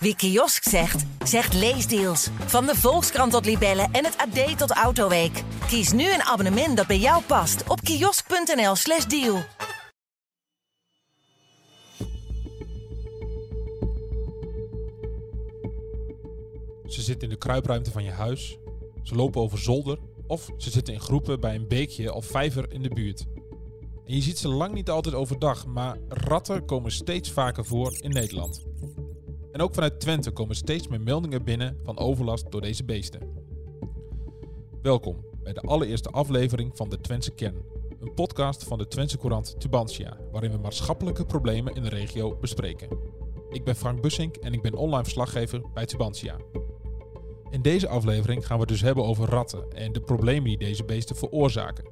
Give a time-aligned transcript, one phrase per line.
[0.00, 2.28] Wie kiosk zegt, zegt leesdeals.
[2.46, 5.42] Van de Volkskrant tot Libellen en het AD tot Autoweek.
[5.66, 9.42] Kies nu een abonnement dat bij jou past op kiosk.nl/slash deal.
[16.86, 18.58] Ze zitten in de kruipruimte van je huis.
[19.02, 19.98] Ze lopen over zolder.
[20.26, 23.26] Of ze zitten in groepen bij een beekje of vijver in de buurt.
[24.06, 28.10] En je ziet ze lang niet altijd overdag, maar ratten komen steeds vaker voor in
[28.10, 28.66] Nederland.
[29.52, 33.20] En ook vanuit Twente komen steeds meer meldingen binnen van overlast door deze beesten.
[34.82, 37.62] Welkom bij de allereerste aflevering van de Twentse Kern.
[38.00, 42.88] Een podcast van de Twentse Courant Tubantia, waarin we maatschappelijke problemen in de regio bespreken.
[43.50, 46.36] Ik ben Frank Bussink en ik ben online verslaggever bij Tubantia.
[47.50, 51.16] In deze aflevering gaan we dus hebben over ratten en de problemen die deze beesten
[51.16, 51.84] veroorzaken.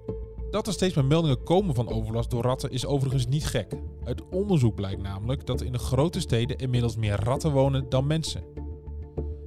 [0.51, 3.73] Dat er steeds meer meldingen komen van overlast door ratten is overigens niet gek.
[4.05, 8.45] Uit onderzoek blijkt namelijk dat in de grote steden inmiddels meer ratten wonen dan mensen.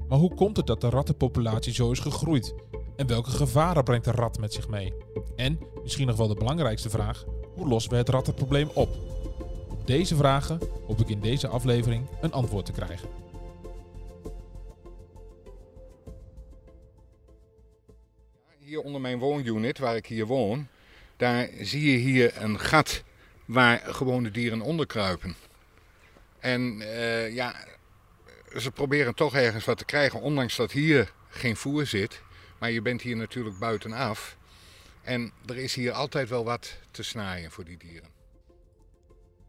[0.08, 2.54] Maar hoe komt het dat de rattenpopulatie zo is gegroeid?
[2.96, 4.94] En welke gevaren brengt de rat met zich mee?
[5.36, 8.90] En, misschien nog wel de belangrijkste vraag, hoe lossen we het rattenprobleem op?
[9.70, 13.10] Op deze vragen hoop ik in deze aflevering een antwoord te krijgen.
[18.60, 20.68] Hier onder mijn woonunit, waar ik hier woon,
[21.20, 23.04] daar zie je hier een gat
[23.46, 25.36] waar gewone dieren onder kruipen.
[26.40, 27.56] En uh, ja,
[28.58, 32.22] ze proberen toch ergens wat te krijgen, ondanks dat hier geen voer zit.
[32.60, 34.38] Maar je bent hier natuurlijk buitenaf.
[35.02, 38.10] En er is hier altijd wel wat te snijden voor die dieren.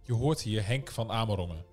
[0.02, 1.64] Je hoort hier Henk van Amerongen.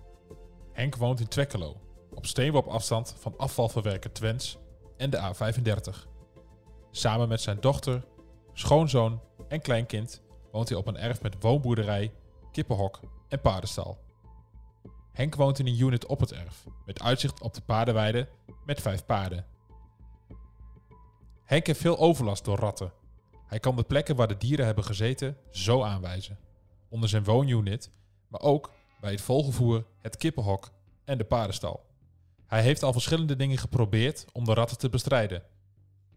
[0.73, 1.82] Henk woont in Twekkelo,
[2.14, 4.58] op steenworp afstand van afvalverwerker Twents
[4.98, 6.08] en de A35.
[6.92, 8.06] Samen met zijn dochter,
[8.54, 12.14] schoonzoon en kleinkind woont hij op een erf met woonboerderij,
[12.52, 13.98] kippenhok en paardenstal.
[15.12, 18.30] Henk woont in een unit op het erf, met uitzicht op de paardenweide
[18.66, 19.45] met vijf paarden.
[21.44, 22.94] Henk heeft veel overlast door ratten.
[23.45, 26.39] Hij kan de plekken waar de dieren hebben gezeten zo aanwijzen.
[26.89, 27.92] Onder zijn woonunit,
[28.27, 28.71] maar ook
[29.02, 30.71] bij het volgevoer, het kippenhok
[31.05, 31.86] en de paardenstal.
[32.48, 35.44] Hij heeft al verschillende dingen geprobeerd om de ratten te bestrijden.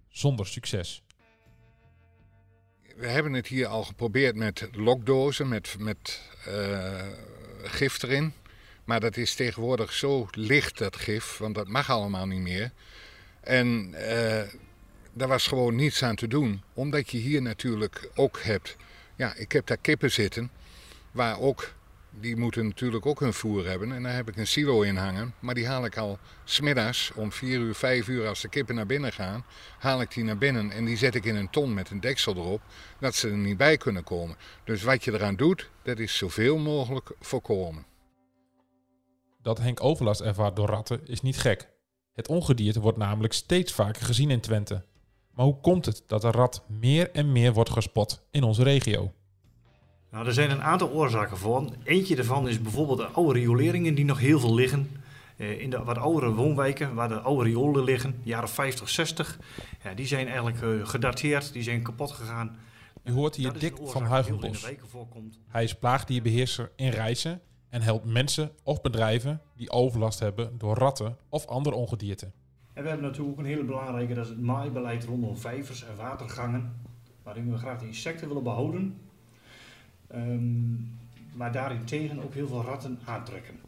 [0.09, 1.03] Zonder succes
[3.01, 7.03] we hebben het hier al geprobeerd met lokdozen, met, met uh,
[7.63, 8.33] gif erin.
[8.85, 12.71] Maar dat is tegenwoordig zo licht, dat gif, want dat mag allemaal niet meer.
[13.41, 14.43] En uh,
[15.13, 18.77] daar was gewoon niets aan te doen, omdat je hier natuurlijk ook hebt.
[19.17, 20.51] Ja, ik heb daar kippen zitten,
[21.11, 21.73] waar ook
[22.11, 23.93] die moeten natuurlijk ook hun voer hebben.
[23.93, 25.35] En daar heb ik een silo in hangen.
[25.39, 28.87] Maar die haal ik al smiddags om 4 uur, 5 uur als de kippen naar
[28.87, 29.45] binnen gaan.
[29.79, 32.35] Haal ik die naar binnen en die zet ik in een ton met een deksel
[32.35, 32.63] erop.
[33.01, 34.37] Dat ze er niet bij kunnen komen.
[34.65, 37.87] Dus wat je eraan doet, dat is zoveel mogelijk voorkomen.
[39.43, 41.69] Dat Henk overlast ervaart door ratten is niet gek.
[42.13, 44.85] Het ongedierte wordt namelijk steeds vaker gezien in Twente.
[45.35, 49.13] Maar hoe komt het dat de rat meer en meer wordt gespot in onze regio?
[50.11, 51.65] Nou, er zijn een aantal oorzaken voor.
[51.85, 54.91] Eentje daarvan is bijvoorbeeld de oude rioleringen die nog heel veel liggen.
[55.37, 59.39] Eh, in de wat oudere woonwijken, waar de oude riolen liggen, jaren 50, 60,
[59.83, 62.57] ja, die zijn eigenlijk uh, gedateerd, die zijn kapot gegaan.
[63.05, 64.69] U hoort hier Dick van Huigenbos.
[65.49, 71.17] Hij is plaagdierbeheerser in Rijssen en helpt mensen of bedrijven die overlast hebben door ratten
[71.29, 72.31] of andere ongedierte.
[72.73, 75.97] En we hebben natuurlijk ook een hele belangrijke, dat is het maaibeleid rondom vijvers en
[75.97, 76.81] watergangen,
[77.23, 78.97] waarin we graag de insecten willen behouden
[80.15, 80.99] Um,
[81.33, 83.61] maar daarentegen ook heel veel ratten aantrekken.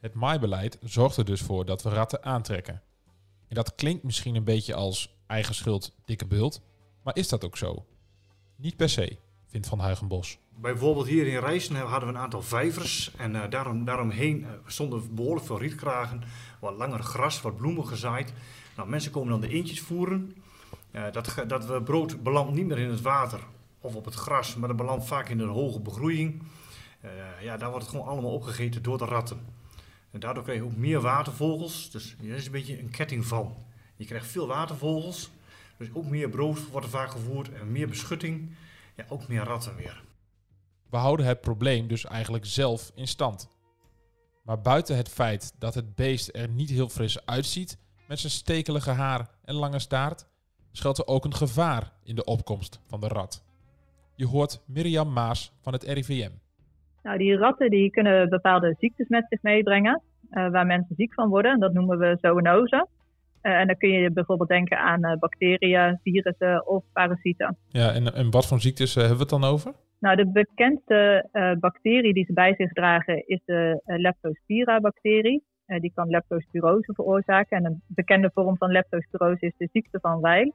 [0.00, 2.82] Het maaibeleid zorgt er dus voor dat we ratten aantrekken.
[3.48, 6.60] En dat klinkt misschien een beetje als eigen schuld, dikke bult.
[7.02, 7.86] Maar is dat ook zo?
[8.56, 10.38] Niet per se, vindt Van Huigenbos.
[10.56, 13.12] Bijvoorbeeld hier in Rijssen hadden we een aantal vijvers.
[13.16, 16.22] En uh, daarom, daaromheen uh, stonden behoorlijk veel rietkragen.
[16.60, 18.32] Wat langer gras, wat bloemen gezaaid.
[18.76, 20.34] Nou, mensen komen dan de eentjes voeren.
[20.92, 23.40] Uh, dat, dat brood belandt niet meer in het water
[23.82, 26.42] of op het gras, maar dat belandt vaak in een hoge begroeiing.
[27.04, 27.10] Uh,
[27.42, 29.40] ja, daar wordt het gewoon allemaal opgegeten door de ratten.
[30.10, 31.90] En daardoor krijg je ook meer watervogels.
[31.90, 33.56] Dus dat is een beetje een ketting van.
[33.96, 35.30] Je krijgt veel watervogels,
[35.76, 38.54] dus ook meer brood wordt er vaak gevoerd en meer beschutting.
[38.96, 40.04] Ja, ook meer ratten weer.
[40.90, 43.48] We houden het probleem dus eigenlijk zelf in stand.
[44.42, 48.90] Maar buiten het feit dat het beest er niet heel fris uitziet met zijn stekelige
[48.90, 50.26] haar en lange staart,
[50.72, 53.42] schuilt er ook een gevaar in de opkomst van de rat.
[54.14, 56.30] Je hoort Mirjam Maas van het RIVM.
[57.02, 61.28] Nou, die ratten die kunnen bepaalde ziektes met zich meebrengen, uh, waar mensen ziek van
[61.28, 61.60] worden.
[61.60, 62.86] Dat noemen we zoonose.
[63.42, 67.56] Uh, en dan kun je bijvoorbeeld denken aan uh, bacteriën, virussen of parasieten.
[67.68, 69.72] Ja, en, en wat voor ziektes hebben we het dan over?
[70.00, 71.28] Nou, de bekendste
[71.60, 75.44] bacterie die ze bij zich dragen is de Leptospira-bacterie.
[75.66, 77.56] die kan leptospirose veroorzaken.
[77.56, 80.52] En een bekende vorm van leptospirose is de ziekte van Weil.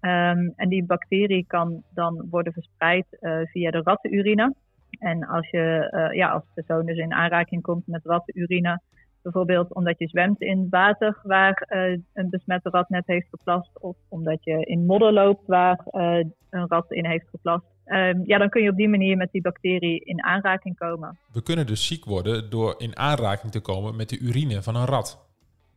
[0.00, 4.54] Um, en die bacterie kan dan worden verspreid uh, via de rattenurine.
[4.98, 8.80] En als je uh, ja, als persoon dus in aanraking komt met rattenurine,
[9.22, 13.96] bijvoorbeeld omdat je zwemt in water waar uh, een besmette rat net heeft geplast, of
[14.08, 18.62] omdat je in modder loopt waar een rat in heeft geplast, um, ja, dan kun
[18.62, 21.18] je op die manier met die bacterie in aanraking komen.
[21.32, 24.86] We kunnen dus ziek worden door in aanraking te komen met de urine van een
[24.86, 25.26] rat.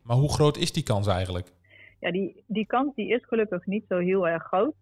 [0.03, 1.51] Maar hoe groot is die kans eigenlijk?
[2.01, 4.75] Ja, die, die kans die is gelukkig niet zo heel erg groot.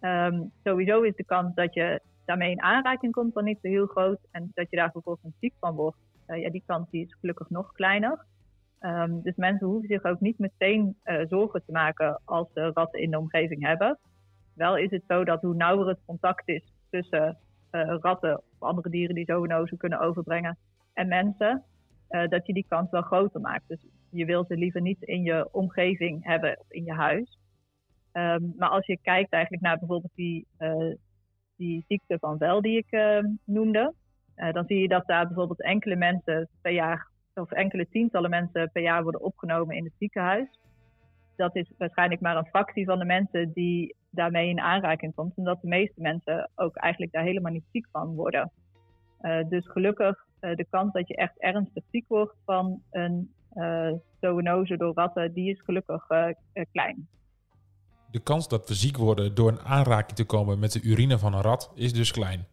[0.00, 3.86] Um, sowieso is de kans dat je daarmee in aanraking komt dan niet zo heel
[3.86, 4.18] groot.
[4.30, 5.96] En dat je daar vervolgens ziek van wordt,
[6.26, 8.24] uh, ja, die kans die is gelukkig nog kleiner.
[8.80, 13.00] Um, dus mensen hoeven zich ook niet meteen uh, zorgen te maken als ze ratten
[13.00, 13.98] in de omgeving hebben.
[14.54, 17.38] Wel is het zo dat hoe nauwer het contact is tussen
[17.72, 20.58] uh, ratten of andere dieren die zoonozen kunnen overbrengen
[20.92, 21.64] en mensen,
[22.28, 23.68] dat je die kans wel groter maakt.
[23.68, 27.38] Dus je wil ze liever niet in je omgeving hebben of in je huis.
[28.12, 30.94] Um, maar als je kijkt eigenlijk naar bijvoorbeeld die, uh,
[31.56, 33.94] die ziekte van wel die ik uh, noemde,
[34.36, 38.70] uh, dan zie je dat daar bijvoorbeeld enkele mensen per jaar, of enkele tientallen mensen
[38.72, 40.48] per jaar worden opgenomen in het ziekenhuis.
[41.36, 45.60] Dat is waarschijnlijk maar een fractie van de mensen die daarmee in aanraking komt, omdat
[45.60, 48.52] de meeste mensen ook eigenlijk daar helemaal niet ziek van worden.
[49.48, 53.30] dus gelukkig de kans dat je echt ernstig ziek wordt van een
[54.20, 56.26] zoonose door ratten, die is gelukkig uh,
[56.72, 57.08] klein.
[58.10, 61.34] De kans dat we ziek worden door een aanraking te komen met de urine van
[61.34, 62.46] een rat is dus klein.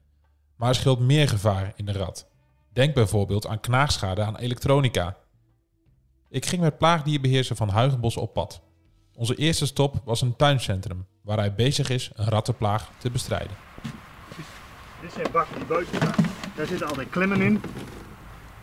[0.55, 2.29] Maar er scheelt meer gevaar in de rat.
[2.73, 5.17] Denk bijvoorbeeld aan knaagschade aan elektronica.
[6.29, 8.61] Ik ging met plaagdierbeheerser van Huigenbos op pad.
[9.15, 13.55] Onze eerste stop was een tuincentrum waar hij bezig is een rattenplaag te bestrijden.
[15.01, 16.25] Dit zijn bakken die buiten staan.
[16.55, 17.61] Daar zitten altijd klemmen in.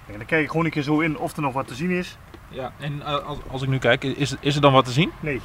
[0.07, 1.91] En dan kijk ik gewoon een keer zo in of er nog wat te zien
[1.91, 2.19] is.
[2.57, 5.13] Ja, en uh, als, als ik nu kijk, is, is er dan wat te zien?
[5.21, 5.41] Nee.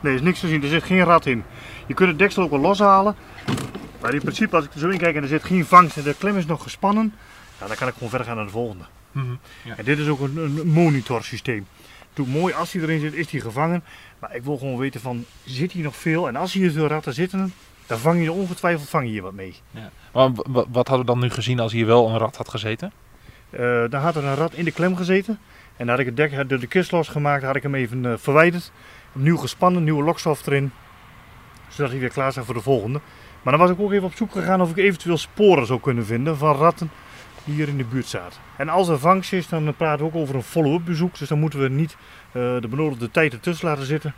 [0.00, 0.62] Nee, er is niks te zien.
[0.62, 1.44] Er zit geen rat in.
[1.86, 3.16] Je kunt het deksel ook wel loshalen.
[4.00, 6.02] Maar in principe, als ik er zo in kijk en er zit geen vangst en
[6.02, 7.14] de klem is nog gespannen,
[7.60, 8.84] ja, dan kan ik gewoon verder gaan naar de volgende.
[9.12, 9.38] Mm -hmm.
[9.64, 9.76] ja.
[9.76, 11.66] En dit is ook een, een monitorsysteem.
[12.12, 13.84] Toen mooi, als hij erin zit, is hij gevangen.
[14.18, 16.28] Maar ik wil gewoon weten van, zit hier nog veel?
[16.28, 17.52] En als hier veel ratten zitten,
[17.86, 19.54] dan vang je ongetwijfeld vang je hier wat mee.
[19.70, 19.90] Ja.
[20.12, 20.30] Maar
[20.68, 22.92] wat hadden we dan nu gezien als hier wel een rat had gezeten?
[23.50, 25.38] Uh, dan had er een rat in de klem gezeten.
[25.78, 28.12] En dan had ik het dek door de kist losgemaakt, had ik hem even uh,
[28.16, 28.72] verwijderd.
[29.14, 30.72] Opnieuw gespannen, nieuwe lokstof erin.
[31.68, 33.00] Zodat hij weer klaar is voor de volgende.
[33.42, 36.06] Maar dan was ik ook even op zoek gegaan of ik eventueel sporen zou kunnen
[36.06, 36.90] vinden van ratten
[37.44, 38.40] die hier in de buurt zaten.
[38.56, 41.18] En als er vangst is, dan praten we ook over een follow-up bezoek.
[41.18, 41.96] Dus dan moeten we niet
[42.32, 44.14] uh, de benodigde tijd ertussen laten zitten.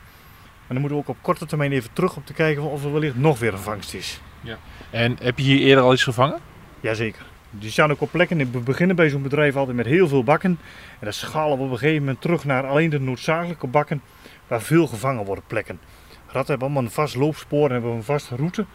[0.67, 2.93] En dan moeten we ook op korte termijn even terug om te kijken of er
[2.93, 4.21] wellicht nog weer een vangst is.
[4.41, 4.59] Ja.
[4.91, 6.39] En heb je hier eerder al iets gevangen?
[6.81, 7.25] Jazeker.
[7.51, 8.53] Die staan ook op plekken.
[8.53, 10.51] We beginnen bij zo'n bedrijf altijd met heel veel bakken.
[10.91, 14.03] En dan schalen we op een gegeven moment terug naar alleen de noodzakelijke bakken
[14.47, 15.81] waar veel gevangen worden plekken.
[16.27, 18.67] Ratten hebben allemaal een vast loopspoor en hebben een vaste route.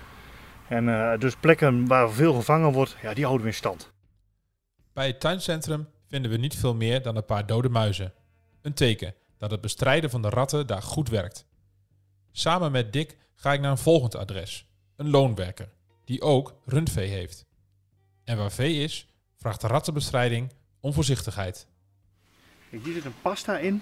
[0.68, 3.92] En uh, dus plekken waar veel gevangen wordt, ja, die houden we in stand.
[4.94, 8.14] Bij het tuincentrum vinden we niet veel meer dan een paar dode muizen.
[8.62, 11.46] Een teken dat het bestrijden van de ratten daar goed werkt.
[12.32, 14.68] Samen met Dick ga ik naar een volgend adres.
[14.96, 15.70] Een loonwerker,
[16.06, 17.45] die ook rundvee heeft.
[18.26, 21.68] En waar vee is, vraagt de rattenbestrijding om voorzichtigheid.
[22.70, 23.82] Hier zit een pasta in.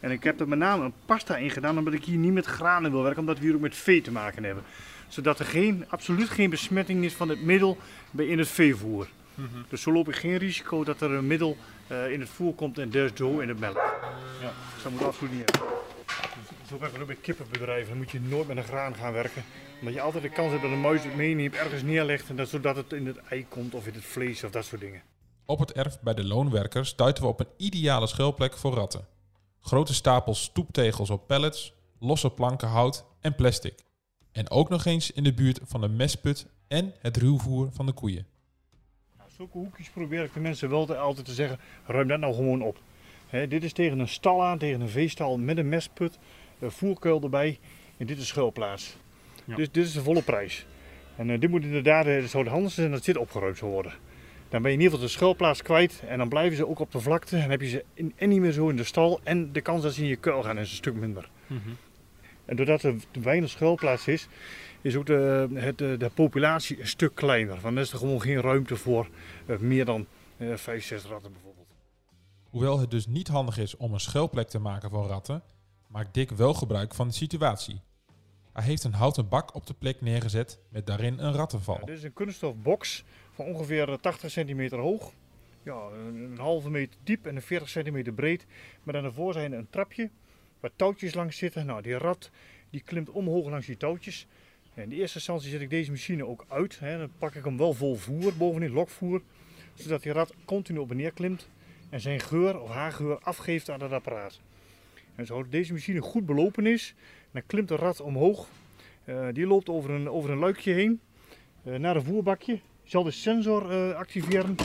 [0.00, 2.46] En ik heb er met name een pasta in gedaan omdat ik hier niet met
[2.46, 4.64] granen wil werken, omdat we hier ook met vee te maken hebben.
[5.08, 7.78] Zodat er geen, absoluut geen besmetting is van het middel
[8.10, 9.08] bij in het veevoer.
[9.34, 9.64] Mm -hmm.
[9.68, 11.56] Dus zo loop ik geen risico dat er een middel
[11.92, 13.76] uh, in het voer komt en dus zo in het melk.
[14.40, 14.52] Ja.
[14.74, 15.77] Dus dat moet absoluut niet hebben.
[16.68, 17.88] Zo werken we ook bij kippenbedrijven.
[17.88, 19.44] Dan moet je nooit met een graan gaan werken.
[19.78, 22.28] Omdat je altijd de kans hebt dat een muis het meeneemt, ergens neerlegt.
[22.28, 24.80] En dat, zodat het in het ei komt of in het vlees of dat soort
[24.80, 25.02] dingen.
[25.44, 29.06] Op het erf bij de loonwerkers stuiten we op een ideale schuilplek voor ratten.
[29.60, 33.74] Grote stapels stoeptegels op pallets, losse planken hout en plastic.
[34.32, 37.92] En ook nog eens in de buurt van de mestput en het ruwvoer van de
[37.92, 38.26] koeien.
[39.16, 42.34] Nou, zulke hoekjes probeer ik de mensen wel te, altijd te zeggen, ruim dat nou
[42.34, 42.80] gewoon op.
[43.28, 46.20] He, dit is tegen een stal aan, tegen een veestal met een mestput, een
[46.60, 47.58] voerkuil erbij
[47.96, 48.96] en dit is schuilplaats.
[49.44, 49.56] Ja.
[49.56, 50.66] Dus dit is de volle prijs.
[51.16, 53.92] En uh, dit moet inderdaad, uh, zou de handel zijn dat dit opgeruimd zou worden.
[54.48, 56.92] Dan ben je in ieder geval de schuilplaats kwijt en dan blijven ze ook op
[56.92, 57.36] de vlakte.
[57.36, 59.82] En heb je ze in, en niet meer zo in de stal en de kans
[59.82, 61.30] dat ze in je kuil gaan is een stuk minder.
[61.46, 61.76] Mm -hmm.
[62.44, 64.28] En doordat er weinig schuilplaats is,
[64.80, 67.60] is ook de, het, de, de, populatie een stuk kleiner.
[67.60, 69.08] Want dan is er gewoon geen ruimte voor
[69.46, 71.66] uh, meer dan uh, 5, 6 ratten bijvoorbeeld.
[72.50, 75.42] Hoewel het dus niet handig is om een schuilplek te maken voor ratten,
[75.88, 77.80] maakt Dick wel gebruik van de situatie.
[78.52, 81.84] Hij heeft een houten bak op de plek neergezet met daarin een rattenval.
[81.84, 85.12] Dit is een kunststof box van ongeveer 80 centimeter hoog.
[85.62, 88.46] ja, een halve meter diep en een 40 centimeter breed.
[88.82, 90.10] Met aan de voorzijde een trapje
[90.60, 91.66] waar touwtjes langs zitten.
[91.66, 92.30] Nou, die rat
[92.70, 94.26] die klimt omhoog langs die touwtjes.
[94.74, 96.78] in de eerste instantie zet ik deze machine ook uit.
[96.78, 96.98] Hè.
[96.98, 99.22] Dan pak ik hem wel vol voer, bovenin lokvoer.
[99.74, 101.48] Zodat die rat continu op en neer klimt
[101.90, 104.40] en zijn geur of haar geur afgeeft aan het apparaat.
[105.18, 106.94] En deze machine goed belopen is,
[107.32, 108.48] dan klimt de rat omhoog.
[109.04, 111.00] Uh, die loopt over een, over een luikje heen
[111.64, 112.60] uh, naar een voerbakje.
[112.84, 114.56] Zal de sensor uh, activeren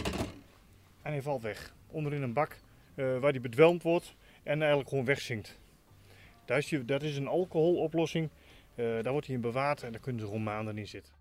[1.02, 1.74] en hij valt weg.
[1.88, 2.60] Onderin een bak
[2.96, 5.60] waar hij bedwelmd wordt en eigenlijk gewoon wegzinkt.
[6.86, 8.30] Dat is een alcoholoplossing.
[8.76, 11.14] daar wordt hij in bewaard en daar kunnen ze gewoon maanden in zitten.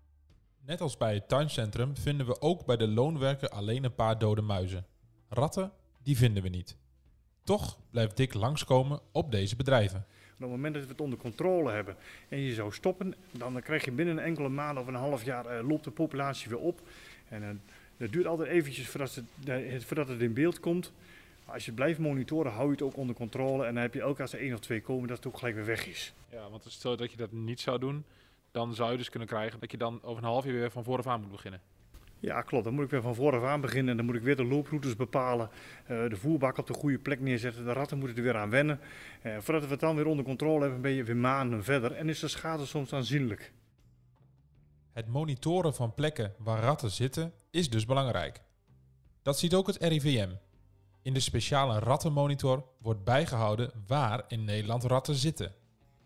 [0.65, 4.41] Net als bij het tuincentrum vinden we ook bij de loonwerker alleen een paar dode
[4.41, 4.85] muizen.
[5.29, 5.71] Ratten,
[6.03, 6.77] die vinden we niet.
[7.43, 10.05] Toch blijft Dick langskomen op deze bedrijven.
[10.33, 11.95] op het moment dat we het onder controle hebben
[12.29, 15.57] en je zou stoppen, dan krijg je binnen een enkele maand of een half jaar
[15.57, 16.81] uh, loopt de populatie weer op.
[17.29, 17.49] En uh,
[17.97, 20.91] het duurt altijd eventjes voordat het, uh, voordat het in beeld komt.
[21.45, 23.65] Maar als je blijft monitoren, hou je het ook onder controle.
[23.65, 25.55] En dan heb je ook als er één of twee komen, dat het ook gelijk
[25.55, 26.13] weer weg is.
[26.29, 28.05] Ja, want stel dat je dat niet zou doen,
[28.51, 30.83] dan zou je dus kunnen krijgen dat je dan over een half jaar weer van
[30.83, 31.61] vooraf aan moet beginnen.
[32.23, 32.63] Ja, klopt.
[32.63, 33.91] Dan moet ik weer van vooraf aan beginnen.
[33.91, 35.49] En dan moet ik weer de looproutes bepalen.
[35.91, 37.65] Uh, de voerbak op de goede plek neerzetten.
[37.65, 38.79] De ratten moeten er weer aan wennen.
[39.23, 41.91] Uh, voordat we het dan weer onder controle hebben, ben je weer maanden verder.
[41.91, 43.53] En is de schade soms aanzienlijk.
[44.91, 48.41] Het monitoren van plekken waar ratten zitten is dus belangrijk.
[49.21, 50.29] Dat ziet ook het RIVM.
[51.01, 55.53] In de speciale rattenmonitor wordt bijgehouden waar in Nederland ratten zitten.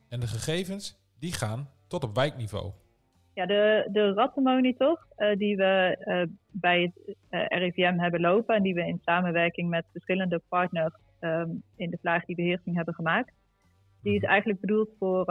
[0.07, 2.71] En de gegevens die gaan tot op wijkniveau.
[3.37, 8.55] Ja, de, de rattenmonitor uh, die we uh, bij het uh, eh, RIVM hebben lopen
[8.55, 13.33] en die we in samenwerking met verschillende partners um, in de plaagdierbeheersing hebben gemaakt,
[14.01, 14.29] die is mhm.
[14.29, 15.25] eigenlijk bedoeld voor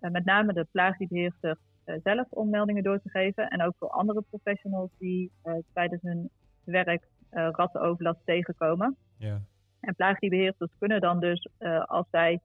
[0.00, 1.58] met name de plaagdierbeheerster
[2.02, 5.30] zelf om meldingen door te geven en ook voor andere professionals die
[5.72, 6.30] tijdens hun
[6.64, 8.96] werk rattenoverlast tegenkomen.
[9.18, 9.40] Ja.
[9.80, 11.48] En plaagdierbeheersers kunnen dan dus,
[11.86, 12.40] als zij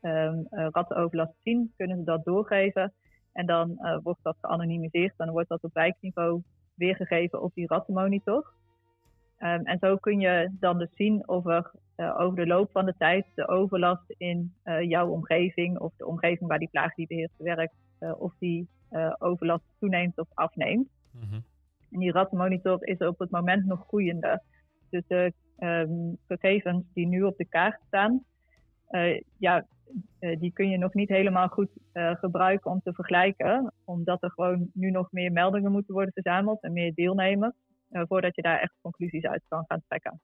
[0.00, 2.92] um, rattenoverlast zien, kunnen ze dat doorgeven.
[3.34, 6.42] En dan uh, wordt dat geanonimiseerd dan wordt dat op wijkniveau
[6.74, 8.52] weergegeven op die rattenmonitor.
[9.38, 12.84] Um, en zo kun je dan dus zien of er uh, over de loop van
[12.84, 17.74] de tijd de overlast in uh, jouw omgeving of de omgeving waar die plaagdierbeheerster werkt,
[18.18, 18.68] of die
[19.18, 20.88] overlast toeneemt of afneemt.
[21.10, 21.44] Mm -hmm.
[21.90, 24.42] En die rattenmonitor is op het moment nog groeiende.
[24.90, 28.24] Dus de um, gegevens die nu op de kaart staan,
[29.38, 29.66] ja,
[30.20, 33.72] uh, die kun je nog niet helemaal goed uh, gebruiken om te vergelijken.
[33.84, 37.54] Omdat er gewoon nu nog meer meldingen moeten worden verzameld en meer deelnemers.
[37.90, 40.20] Voordat je daar echt conclusies uit kan gaan trekken.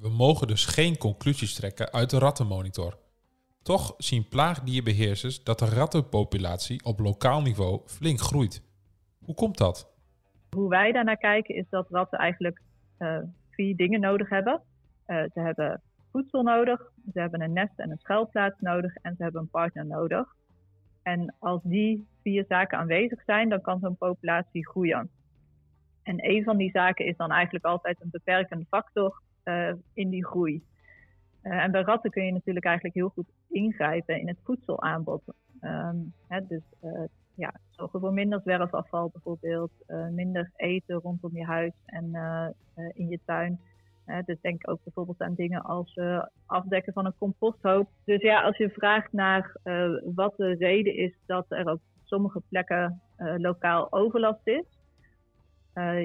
[0.00, 2.98] We mogen dus geen conclusies trekken uit de rattenmonitor.
[3.62, 8.62] Toch zien plaagdierbeheersers dat de rattenpopulatie op lokaal niveau flink groeit.
[9.24, 9.92] Hoe komt dat?
[10.50, 12.62] Hoe wij daarnaar kijken is dat ratten eigenlijk
[13.50, 14.62] vier dingen nodig hebben.
[15.06, 19.40] ze hebben voedsel nodig, ze hebben een nest en een schuilplaats nodig en ze hebben
[19.40, 20.36] een partner nodig.
[21.02, 25.10] En als die vier zaken aanwezig zijn, dan kan zo'n populatie groeien.
[26.02, 30.26] En een van die zaken is dan eigenlijk altijd een beperkende factor uh, in die
[30.26, 30.62] groei.
[31.42, 35.22] Uh, en bij ratten kun je natuurlijk eigenlijk heel goed ingrijpen in het voedselaanbod.
[35.60, 39.70] Um, hè, dus uh, ja, zorgen voor minder zwerfafval bijvoorbeeld,
[40.10, 42.12] minder eten rondom je huis en
[42.92, 43.60] in je tuin
[44.24, 47.88] dus denk ook bijvoorbeeld aan dingen als uh, afdekken van een composthoop.
[48.04, 52.42] Dus ja, als je vraagt naar uh, wat de reden is dat er op sommige
[52.48, 54.64] plekken uh, lokaal overlast is,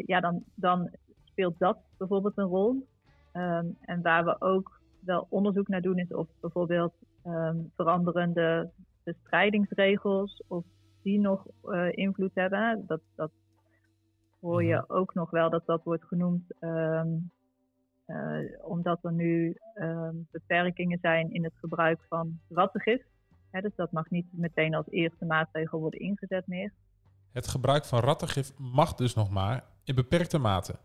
[0.06, 0.90] ja, dan, dan
[1.24, 2.88] speelt dat bijvoorbeeld een rol.
[3.34, 6.94] Um, en waar we ook wel onderzoek naar doen is of bijvoorbeeld
[7.26, 8.70] um, veranderende
[9.04, 10.64] bestrijdingsregels, of
[11.02, 11.48] die nog
[11.92, 12.84] invloed hebben.
[12.88, 13.32] Dat, dat
[14.40, 14.94] hoor je mhm.
[14.94, 16.44] ook nog wel dat dat wordt genoemd.
[16.60, 17.32] Um,
[18.08, 23.02] uh, omdat er nu uh, beperkingen zijn in het gebruik van rattengif.
[23.52, 26.72] Hè, dus dat mag niet meteen als eerste maatregel worden ingezet meer.
[27.32, 30.76] Het gebruik van rattengif mag dus nog maar in beperkte mate.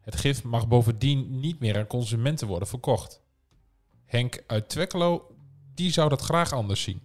[0.00, 3.22] Het gif mag bovendien niet meer aan consumenten worden verkocht.
[4.04, 5.36] Henk uit Twekkelo,
[5.74, 7.02] die zou dat graag anders zien.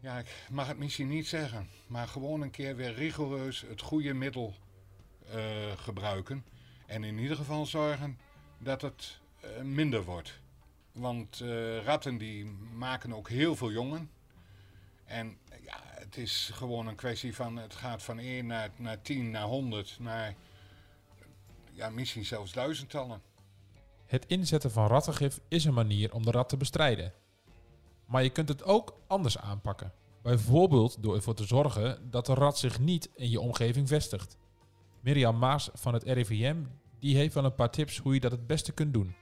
[0.00, 4.14] Ja, ik mag het misschien niet zeggen, maar gewoon een keer weer rigoureus het goede
[4.14, 4.54] middel
[5.34, 5.34] uh,
[5.76, 6.44] gebruiken.
[6.86, 8.18] En in ieder geval zorgen
[8.58, 10.38] dat het uh, minder wordt.
[10.92, 14.10] Want uh, ratten die maken ook heel veel jongen.
[15.04, 19.30] En ja, het is gewoon een kwestie van het gaat van 1 naar, naar 10
[19.30, 20.34] naar 100 naar
[21.72, 23.22] ja, misschien zelfs duizendtallen.
[24.06, 27.12] Het inzetten van rattengif is een manier om de rat te bestrijden.
[28.06, 29.92] Maar je kunt het ook anders aanpakken.
[30.22, 34.36] Bijvoorbeeld door ervoor te zorgen dat de rat zich niet in je omgeving vestigt.
[35.00, 36.56] Mirjam Maas van het RIVM
[37.00, 39.14] Die heeft wel een paar tips hoe je dat het beste kunt doen.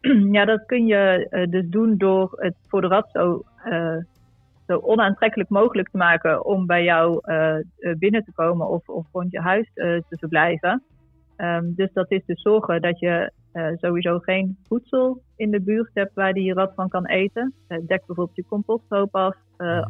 [0.36, 3.96] Ja, dat kun je uh, dus doen door het voor de rat zo, uh,
[4.66, 7.56] zo onaantrekkelijk mogelijk te maken om bij jou uh,
[7.98, 10.82] binnen te komen of, of rond je huis te verblijven.
[11.36, 13.32] Um, dus dat is dus zorgen dat je
[13.80, 17.54] sowieso geen voedsel in de buurt hebt waar die rat van kan eten.
[17.68, 19.36] dek bijvoorbeeld je composthoop af.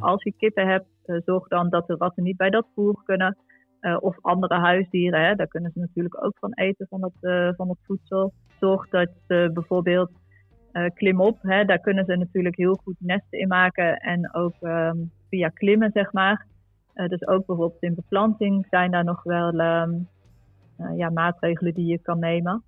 [0.01, 0.87] als je kippen hebt,
[1.25, 3.37] zorg dan dat de ratten niet bij dat voer kunnen.
[4.01, 7.79] Of andere huisdieren, hè, daar kunnen ze natuurlijk ook van eten van het, van het
[7.83, 10.11] voedsel zorgt dat ze bijvoorbeeld
[10.73, 15.11] uh, klimop, hè, daar kunnen ze natuurlijk heel goed nesten in maken en ook um,
[15.29, 16.47] via klimmen, zeg maar.
[16.95, 19.87] Dus ook bijvoorbeeld in beplanting zijn daar nog wel uh,
[20.97, 22.63] ja, maatregelen die je kan nemen.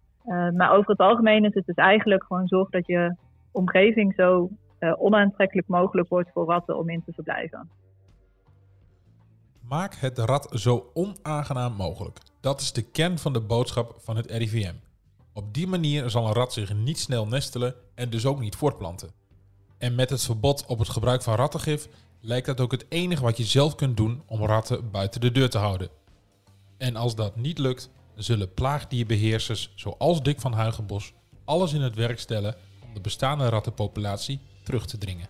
[0.55, 3.15] maar over het algemeen is het dus eigenlijk gewoon zorg dat je
[3.53, 4.51] omgeving zo
[4.99, 7.69] onaantrekkelijk mogelijk wordt voor ratten om in te verblijven.
[9.71, 12.19] Maak het rat zo onaangenaam mogelijk.
[12.41, 14.75] Dat is de kern van de boodschap van het RIVM.
[15.33, 19.11] Op die manier zal een rat zich niet snel nestelen en dus ook niet voortplanten.
[19.79, 21.89] En met het verbod op het gebruik van rattengif
[22.21, 25.51] lijkt dat ook het enige wat je zelf kunt doen om ratten buiten de deur
[25.51, 25.89] te houden.
[26.79, 31.13] En als dat niet lukt, zullen plaagdierbeheersers zoals Dick van Huigenbos
[31.45, 35.29] alles in het werk stellen om de bestaande rattenpopulatie terug te dringen.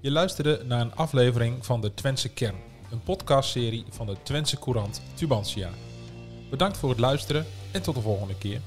[0.00, 2.56] Je luisterde naar een aflevering van de Twentse Kern
[2.90, 5.70] een podcastserie van de Twentse Courant Tubantia.
[6.50, 8.60] Bedankt voor het luisteren en tot de volgende keer.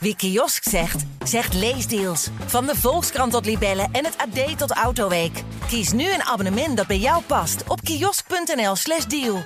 [0.00, 2.28] Wie kiosk zegt, zegt leesdeals.
[2.46, 5.42] Van de Volkskrant tot Libellen en het AD tot Autoweek.
[5.68, 9.44] Kies nu een abonnement dat bij jou past op kiosk.nl/slash deal.